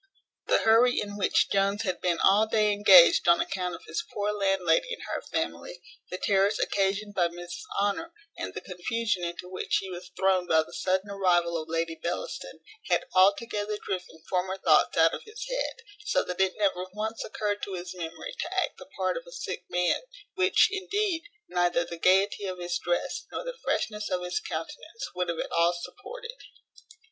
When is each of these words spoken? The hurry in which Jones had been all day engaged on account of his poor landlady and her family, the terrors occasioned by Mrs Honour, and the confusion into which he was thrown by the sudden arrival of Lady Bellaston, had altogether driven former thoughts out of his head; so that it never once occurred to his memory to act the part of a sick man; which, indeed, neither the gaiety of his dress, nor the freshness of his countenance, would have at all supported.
The 0.47 0.57
hurry 0.65 0.99
in 0.99 1.15
which 1.15 1.51
Jones 1.51 1.83
had 1.83 2.01
been 2.01 2.17
all 2.21 2.47
day 2.47 2.73
engaged 2.73 3.27
on 3.27 3.39
account 3.39 3.75
of 3.75 3.85
his 3.85 4.03
poor 4.11 4.31
landlady 4.31 4.91
and 4.95 5.03
her 5.03 5.21
family, 5.21 5.79
the 6.09 6.17
terrors 6.17 6.57
occasioned 6.59 7.13
by 7.13 7.27
Mrs 7.27 7.61
Honour, 7.79 8.11
and 8.35 8.55
the 8.55 8.61
confusion 8.65 9.23
into 9.23 9.47
which 9.47 9.77
he 9.79 9.91
was 9.91 10.09
thrown 10.17 10.47
by 10.47 10.63
the 10.63 10.73
sudden 10.73 11.11
arrival 11.11 11.55
of 11.55 11.69
Lady 11.69 11.93
Bellaston, 11.93 12.61
had 12.89 13.05
altogether 13.13 13.77
driven 13.77 14.23
former 14.27 14.57
thoughts 14.57 14.97
out 14.97 15.13
of 15.13 15.21
his 15.25 15.45
head; 15.47 15.83
so 16.03 16.23
that 16.23 16.41
it 16.41 16.57
never 16.57 16.87
once 16.95 17.23
occurred 17.23 17.61
to 17.61 17.73
his 17.75 17.93
memory 17.93 18.33
to 18.39 18.53
act 18.55 18.79
the 18.79 18.87
part 18.97 19.17
of 19.17 19.27
a 19.27 19.31
sick 19.31 19.65
man; 19.69 20.01
which, 20.33 20.67
indeed, 20.71 21.25
neither 21.47 21.85
the 21.85 21.99
gaiety 21.99 22.45
of 22.47 22.57
his 22.57 22.79
dress, 22.79 23.27
nor 23.31 23.43
the 23.43 23.53
freshness 23.63 24.09
of 24.09 24.23
his 24.23 24.39
countenance, 24.39 25.09
would 25.13 25.29
have 25.29 25.37
at 25.37 25.51
all 25.51 25.73
supported. 25.79 26.37